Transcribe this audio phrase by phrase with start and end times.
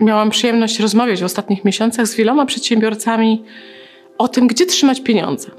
[0.00, 3.44] miałam przyjemność rozmawiać w ostatnich miesiącach z wieloma przedsiębiorcami
[4.18, 5.50] o tym, gdzie trzymać pieniądze.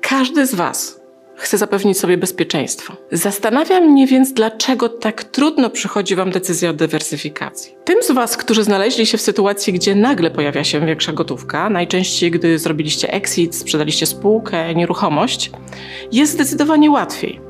[0.00, 1.00] Każdy z Was
[1.38, 2.96] chce zapewnić sobie bezpieczeństwo.
[3.12, 7.74] Zastanawia mnie więc, dlaczego tak trudno przychodzi Wam decyzja o dywersyfikacji.
[7.84, 12.30] Tym z Was, którzy znaleźli się w sytuacji, gdzie nagle pojawia się większa gotówka, najczęściej
[12.30, 15.50] gdy zrobiliście exit, sprzedaliście spółkę, nieruchomość,
[16.12, 17.47] jest zdecydowanie łatwiej.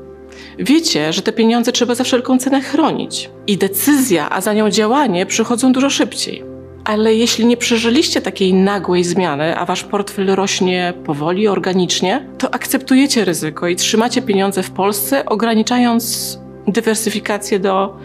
[0.59, 5.25] Wiecie, że te pieniądze trzeba za wszelką cenę chronić i decyzja, a za nią działanie
[5.25, 6.43] przychodzą dużo szybciej.
[6.85, 13.25] Ale jeśli nie przeżyliście takiej nagłej zmiany, a wasz portfel rośnie powoli, organicznie, to akceptujecie
[13.25, 17.97] ryzyko i trzymacie pieniądze w Polsce, ograniczając dywersyfikację do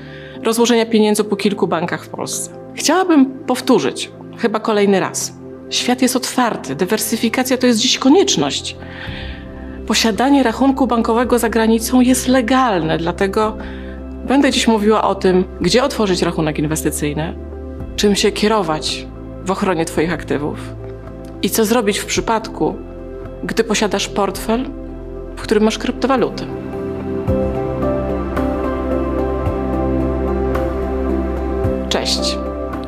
[0.43, 2.51] rozłożenia pieniędzy po kilku bankach w Polsce.
[2.75, 5.33] Chciałabym powtórzyć, chyba kolejny raz.
[5.71, 8.77] Świat jest otwarty, dywersyfikacja to jest dziś konieczność.
[9.87, 13.57] Posiadanie rachunku bankowego za granicą jest legalne, dlatego
[14.27, 17.35] będę dziś mówiła o tym, gdzie otworzyć rachunek inwestycyjny,
[17.97, 19.07] czym się kierować
[19.45, 20.59] w ochronie Twoich aktywów
[21.43, 22.75] i co zrobić w przypadku,
[23.45, 24.67] gdy posiadasz portfel,
[25.37, 26.47] w którym masz kryptowaluty.
[31.89, 32.39] Cześć.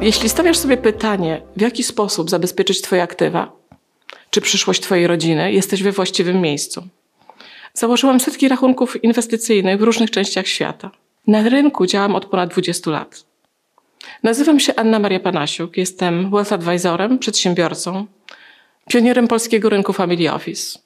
[0.01, 3.56] Jeśli stawiasz sobie pytanie, w jaki sposób zabezpieczyć Twoje aktywa,
[4.37, 6.89] czy przyszłość Twojej rodziny, jesteś we właściwym miejscu.
[7.75, 10.91] Założyłam setki rachunków inwestycyjnych w różnych częściach świata.
[11.27, 13.25] Na rynku działam od ponad 20 lat.
[14.23, 18.07] Nazywam się Anna Maria Panasiuk, jestem wealth advisorem, przedsiębiorcą,
[18.89, 20.79] pionierem polskiego rynku Family Office.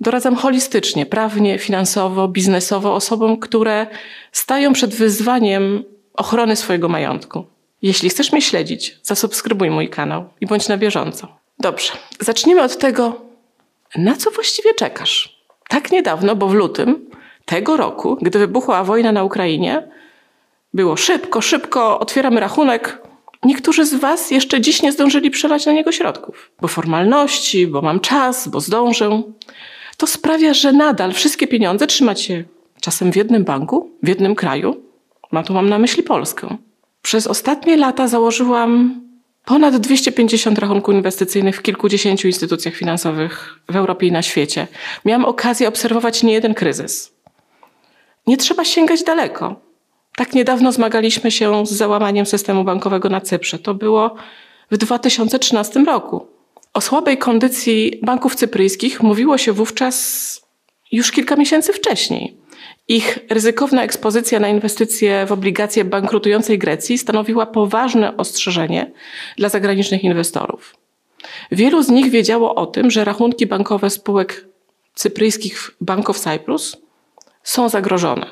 [0.00, 3.86] Doradzam holistycznie, prawnie, finansowo, biznesowo osobom, które
[4.32, 7.46] stają przed wyzwaniem ochrony swojego majątku.
[7.82, 11.41] Jeśli chcesz mnie śledzić, zasubskrybuj mój kanał i bądź na bieżąco.
[11.62, 13.20] Dobrze, zacznijmy od tego,
[13.96, 15.42] na co właściwie czekasz?
[15.68, 17.10] Tak niedawno, bo w lutym
[17.44, 19.88] tego roku, gdy wybuchła wojna na Ukrainie,
[20.74, 23.02] było szybko, szybko, otwieramy rachunek.
[23.44, 28.00] Niektórzy z Was jeszcze dziś nie zdążyli przelać na niego środków, bo formalności, bo mam
[28.00, 29.22] czas, bo zdążę.
[29.96, 32.44] To sprawia, że nadal wszystkie pieniądze trzymacie
[32.80, 34.82] czasem w jednym banku, w jednym kraju.
[35.32, 36.56] Ma tu mam na myśli Polskę.
[37.02, 39.01] Przez ostatnie lata założyłam
[39.44, 44.66] ponad 250 rachunków inwestycyjnych w kilkudziesięciu instytucjach finansowych w Europie i na świecie.
[45.04, 47.12] Miałam okazję obserwować niejeden kryzys.
[48.26, 49.60] Nie trzeba sięgać daleko.
[50.16, 53.58] Tak niedawno zmagaliśmy się z załamaniem systemu bankowego na Cyprze.
[53.58, 54.16] To było
[54.70, 56.26] w 2013 roku.
[56.74, 60.42] O słabej kondycji banków cypryjskich mówiło się wówczas
[60.92, 62.41] już kilka miesięcy wcześniej.
[62.92, 68.90] Ich ryzykowna ekspozycja na inwestycje w obligacje bankrutującej Grecji stanowiła poważne ostrzeżenie
[69.36, 70.76] dla zagranicznych inwestorów.
[71.52, 74.46] Wielu z nich wiedziało o tym, że rachunki bankowe spółek
[74.94, 76.76] cypryjskich Bank of Cyprus
[77.42, 78.26] są zagrożone.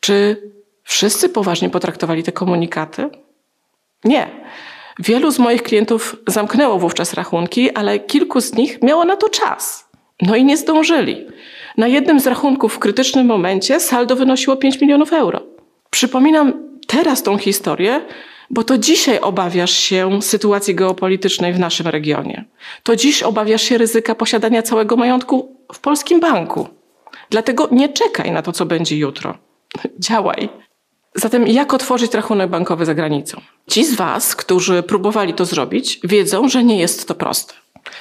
[0.00, 0.42] Czy
[0.84, 3.08] wszyscy poważnie potraktowali te komunikaty?
[4.04, 4.30] Nie.
[4.98, 9.89] Wielu z moich klientów zamknęło wówczas rachunki, ale kilku z nich miało na to czas.
[10.22, 11.26] No i nie zdążyli.
[11.76, 15.42] Na jednym z rachunków w krytycznym momencie saldo wynosiło 5 milionów euro.
[15.90, 16.52] Przypominam
[16.86, 18.00] teraz tą historię,
[18.50, 22.44] bo to dzisiaj obawiasz się sytuacji geopolitycznej w naszym regionie.
[22.82, 26.68] To dziś obawiasz się ryzyka posiadania całego majątku w polskim banku.
[27.30, 29.38] Dlatego nie czekaj na to, co będzie jutro.
[29.98, 30.48] Działaj.
[31.14, 33.40] Zatem jak otworzyć rachunek bankowy za granicą?
[33.68, 37.54] Ci z Was, którzy próbowali to zrobić, wiedzą, że nie jest to proste.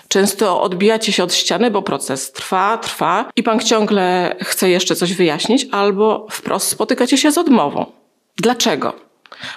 [0.08, 5.14] Często odbijacie się od ściany, bo proces trwa, trwa i bank ciągle chce jeszcze coś
[5.14, 7.86] wyjaśnić, albo wprost spotykacie się z odmową.
[8.38, 9.10] Dlaczego?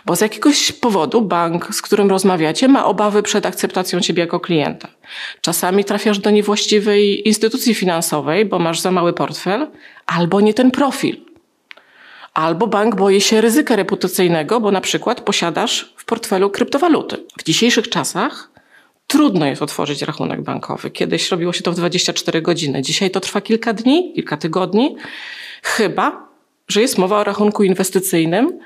[0.06, 4.88] Bo z jakiegoś powodu bank, z którym rozmawiacie, ma obawy przed akceptacją ciebie jako klienta.
[5.40, 9.66] Czasami trafiasz do niewłaściwej instytucji finansowej, bo masz za mały portfel,
[10.06, 11.16] albo nie ten profil.
[12.34, 17.16] Albo bank boi się ryzyka reputacyjnego, bo na przykład posiadasz w portfelu kryptowaluty.
[17.38, 18.51] W dzisiejszych czasach
[19.12, 20.90] trudno jest otworzyć rachunek bankowy.
[20.90, 22.82] Kiedyś robiło się to w 24 godziny.
[22.82, 24.96] Dzisiaj to trwa kilka dni, kilka tygodni.
[25.62, 26.28] Chyba,
[26.68, 28.58] że jest mowa o rachunku inwestycyjnym,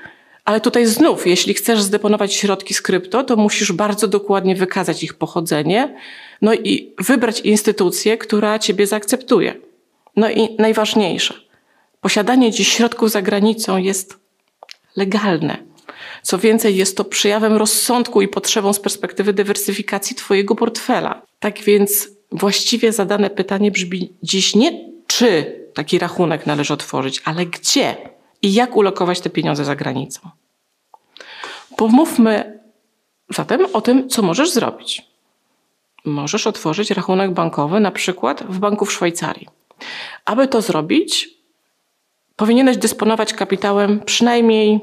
[0.45, 5.13] ale tutaj znów, jeśli chcesz zdeponować środki z krypto, to musisz bardzo dokładnie wykazać ich
[5.13, 5.95] pochodzenie,
[6.41, 9.55] no i wybrać instytucję, która ciebie zaakceptuje.
[10.15, 11.33] No i najważniejsze,
[12.01, 14.19] posiadanie dziś środków za granicą jest
[14.95, 15.57] legalne.
[16.21, 21.21] Co więcej, jest to przejawem rozsądku i potrzebą z perspektywy dywersyfikacji Twojego portfela.
[21.39, 27.95] Tak więc właściwie zadane pytanie brzmi dziś nie czy taki rachunek należy otworzyć, ale gdzie
[28.41, 30.29] i jak ulokować te pieniądze za granicą.
[31.77, 32.59] Pomówmy
[33.29, 35.05] zatem o tym, co możesz zrobić.
[36.05, 39.47] Możesz otworzyć rachunek bankowy na przykład w banku w Szwajcarii.
[40.25, 41.29] Aby to zrobić,
[42.35, 44.81] powinieneś dysponować kapitałem przynajmniej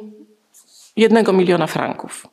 [0.97, 2.27] jednego miliona franków.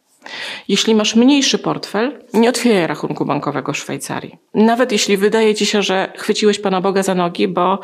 [0.67, 4.37] Jeśli masz mniejszy portfel, nie otwieraj rachunku bankowego w Szwajcarii.
[4.53, 7.79] Nawet jeśli wydaje ci się, że chwyciłeś Pana Boga za nogi, bo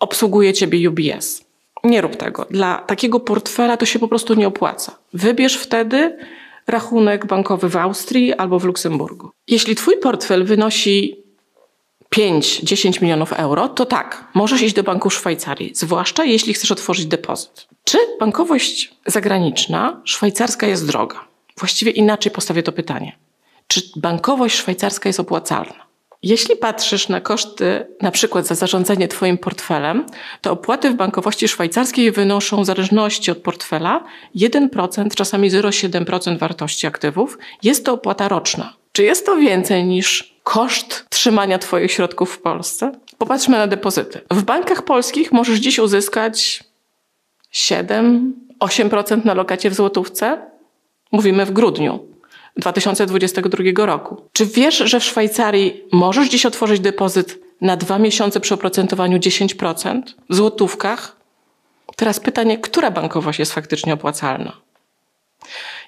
[0.00, 1.44] obsługuje ciebie UBS.
[1.84, 2.46] Nie rób tego.
[2.50, 4.98] Dla takiego portfela to się po prostu nie opłaca.
[5.12, 6.18] Wybierz wtedy
[6.66, 9.30] rachunek bankowy w Austrii albo w Luksemburgu.
[9.48, 11.23] Jeśli twój portfel wynosi
[12.14, 17.68] 5-10 milionów euro, to tak, możesz iść do banku Szwajcarii, zwłaszcza jeśli chcesz otworzyć depozyt.
[17.84, 21.24] Czy bankowość zagraniczna szwajcarska jest droga?
[21.58, 23.16] Właściwie inaczej postawię to pytanie.
[23.68, 25.84] Czy bankowość szwajcarska jest opłacalna?
[26.22, 30.06] Jeśli patrzysz na koszty, na przykład za zarządzanie Twoim portfelem,
[30.40, 34.04] to opłaty w bankowości szwajcarskiej wynoszą w zależności od portfela
[34.36, 37.38] 1%, czasami 0,7% wartości aktywów.
[37.62, 38.72] Jest to opłata roczna.
[38.92, 42.92] Czy jest to więcej niż koszt trzymania Twoich środków w Polsce?
[43.18, 44.20] Popatrzmy na depozyty.
[44.30, 46.64] W bankach polskich możesz dziś uzyskać
[47.52, 50.38] 7-8% na lokacie w złotówce.
[51.12, 52.06] Mówimy w grudniu
[52.56, 54.28] 2022 roku.
[54.32, 60.02] Czy wiesz, że w Szwajcarii możesz dziś otworzyć depozyt na dwa miesiące przy oprocentowaniu 10%
[60.30, 61.16] w złotówkach?
[61.96, 64.56] Teraz pytanie, która bankowość jest faktycznie opłacalna?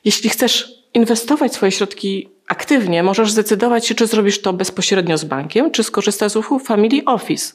[0.05, 5.71] Jeśli chcesz inwestować swoje środki aktywnie, możesz zdecydować się, czy zrobisz to bezpośrednio z bankiem,
[5.71, 7.55] czy skorzystasz z usług Family Office,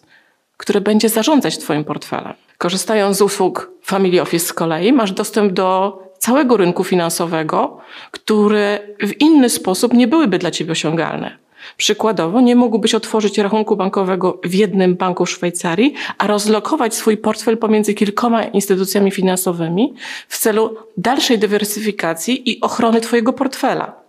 [0.57, 2.33] które będzie zarządzać Twoim portfelem.
[2.57, 7.77] Korzystając z usług Family Office z kolei, masz dostęp do całego rynku finansowego,
[8.11, 11.37] które w inny sposób nie byłyby dla Ciebie osiągalne.
[11.77, 17.57] Przykładowo, nie mógłbyś otworzyć rachunku bankowego w jednym banku w Szwajcarii, a rozlokować swój portfel
[17.57, 19.93] pomiędzy kilkoma instytucjami finansowymi
[20.27, 24.01] w celu dalszej dywersyfikacji i ochrony Twojego portfela.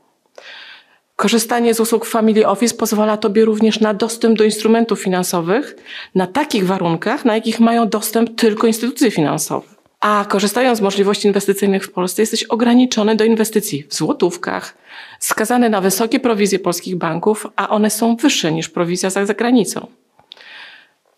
[1.16, 5.76] Korzystanie z usług Family Office pozwala Tobie również na dostęp do instrumentów finansowych
[6.14, 9.71] na takich warunkach, na jakich mają dostęp tylko instytucje finansowe.
[10.02, 14.76] A korzystając z możliwości inwestycyjnych w Polsce, jesteś ograniczony do inwestycji w złotówkach,
[15.18, 19.86] skazany na wysokie prowizje polskich banków, a one są wyższe niż prowizja za zagranicą.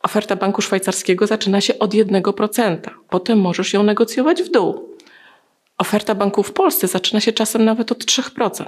[0.02, 2.78] Oferta banku szwajcarskiego zaczyna się od 1%,
[3.08, 4.88] potem możesz ją negocjować w dół.
[5.78, 8.64] Oferta banku w Polsce zaczyna się czasem nawet od 3%.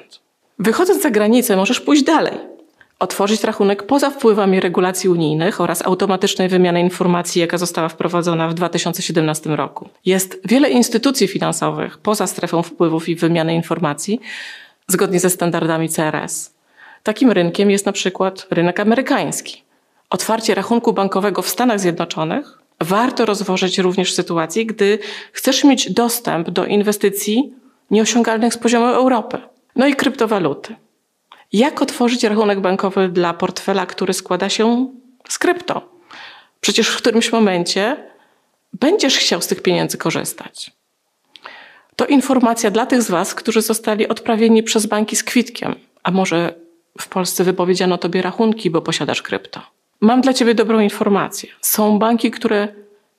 [0.59, 2.56] Wychodząc za granicę, możesz pójść dalej.
[2.99, 9.57] Otworzyć rachunek poza wpływami regulacji unijnych oraz automatycznej wymiany informacji, jaka została wprowadzona w 2017
[9.57, 9.89] roku.
[10.05, 14.21] Jest wiele instytucji finansowych poza strefą wpływów i wymiany informacji,
[14.89, 16.55] zgodnie ze standardami CRS.
[17.03, 19.63] Takim rynkiem jest na przykład rynek amerykański.
[20.11, 24.99] Otwarcie rachunku bankowego w Stanach Zjednoczonych warto rozważyć również w sytuacji, gdy
[25.33, 27.53] chcesz mieć dostęp do inwestycji
[27.91, 29.39] nieosiągalnych z poziomu Europy.
[29.77, 30.77] No i kryptowaluty.
[31.57, 34.89] Jak otworzyć rachunek bankowy dla portfela, który składa się
[35.29, 35.89] z krypto?
[36.61, 37.97] Przecież w którymś momencie
[38.73, 40.71] będziesz chciał z tych pieniędzy korzystać.
[41.97, 46.55] To informacja dla tych z Was, którzy zostali odprawieni przez banki z kwitkiem, a może
[47.01, 49.61] w Polsce wypowiedziano Tobie rachunki, bo posiadasz krypto.
[50.01, 51.51] Mam dla Ciebie dobrą informację.
[51.61, 52.69] Są banki, które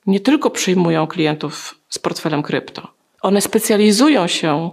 [0.05, 2.87] nie tylko przyjmują klientów z portfelem krypto,
[3.21, 4.71] one specjalizują się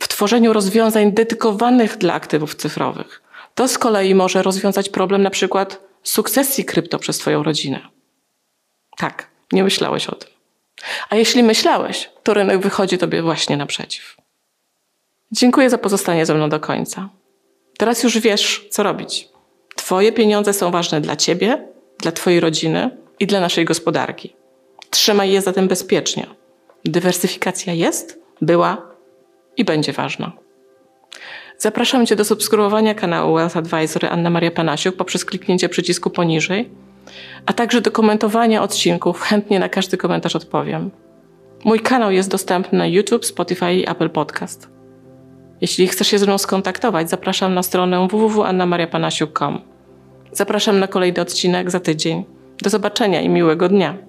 [0.00, 3.22] w tworzeniu rozwiązań dedykowanych dla aktywów cyfrowych.
[3.54, 7.88] To z kolei może rozwiązać problem na przykład sukcesji krypto przez Twoją rodzinę.
[8.96, 10.30] Tak, nie myślałeś o tym.
[11.10, 14.16] A jeśli myślałeś, to rynek wychodzi Tobie właśnie naprzeciw.
[15.32, 17.08] Dziękuję za pozostanie ze mną do końca.
[17.78, 19.28] Teraz już wiesz, co robić.
[19.76, 22.90] Twoje pieniądze są ważne dla Ciebie, dla Twojej rodziny
[23.20, 24.36] i dla naszej gospodarki.
[24.90, 26.26] Trzymaj je zatem bezpiecznie.
[26.84, 28.87] Dywersyfikacja jest, była
[29.58, 30.32] i będzie ważna.
[31.58, 36.70] Zapraszam Cię do subskrybowania kanału Wealth Advisory Anna Maria Panasiuk poprzez kliknięcie przycisku poniżej,
[37.46, 39.20] a także do komentowania odcinków.
[39.20, 40.90] Chętnie na każdy komentarz odpowiem.
[41.64, 44.70] Mój kanał jest dostępny na YouTube, Spotify i Apple Podcast.
[45.60, 49.60] Jeśli chcesz się ze mną skontaktować, zapraszam na stronę www.annamariapanasiuk.com.
[50.32, 52.24] Zapraszam na kolejny odcinek za tydzień.
[52.62, 54.07] Do zobaczenia i miłego dnia.